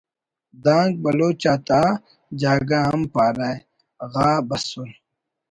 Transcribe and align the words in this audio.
دانک 0.63 0.93
بلوچ 1.03 1.43
آتا 1.53 1.81
جاگہ 2.39 2.79
ہم 2.87 3.01
پارہ) 3.13 3.51
غا 4.11 4.29
بسر 4.47 4.89